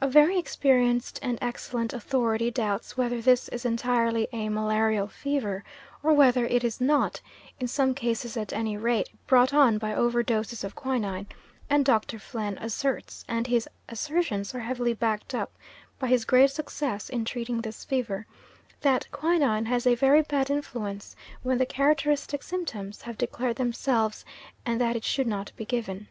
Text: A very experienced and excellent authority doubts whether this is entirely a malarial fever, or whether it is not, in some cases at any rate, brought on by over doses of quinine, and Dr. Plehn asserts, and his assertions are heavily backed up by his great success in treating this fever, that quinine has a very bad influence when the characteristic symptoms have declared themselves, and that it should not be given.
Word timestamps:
A 0.00 0.08
very 0.08 0.36
experienced 0.36 1.20
and 1.22 1.38
excellent 1.40 1.92
authority 1.92 2.50
doubts 2.50 2.96
whether 2.96 3.20
this 3.22 3.48
is 3.50 3.64
entirely 3.64 4.26
a 4.32 4.48
malarial 4.48 5.06
fever, 5.06 5.62
or 6.02 6.12
whether 6.12 6.44
it 6.46 6.64
is 6.64 6.80
not, 6.80 7.20
in 7.60 7.68
some 7.68 7.94
cases 7.94 8.36
at 8.36 8.52
any 8.52 8.76
rate, 8.76 9.10
brought 9.28 9.54
on 9.54 9.78
by 9.78 9.94
over 9.94 10.24
doses 10.24 10.64
of 10.64 10.74
quinine, 10.74 11.28
and 11.70 11.84
Dr. 11.84 12.18
Plehn 12.18 12.58
asserts, 12.60 13.24
and 13.28 13.46
his 13.46 13.68
assertions 13.88 14.52
are 14.56 14.58
heavily 14.58 14.92
backed 14.92 15.36
up 15.36 15.52
by 16.00 16.08
his 16.08 16.24
great 16.24 16.50
success 16.50 17.08
in 17.08 17.24
treating 17.24 17.60
this 17.60 17.84
fever, 17.84 18.26
that 18.80 19.06
quinine 19.12 19.66
has 19.66 19.86
a 19.86 19.94
very 19.94 20.22
bad 20.22 20.50
influence 20.50 21.14
when 21.44 21.58
the 21.58 21.64
characteristic 21.64 22.42
symptoms 22.42 23.02
have 23.02 23.16
declared 23.16 23.54
themselves, 23.54 24.24
and 24.66 24.80
that 24.80 24.96
it 24.96 25.04
should 25.04 25.28
not 25.28 25.52
be 25.54 25.64
given. 25.64 26.08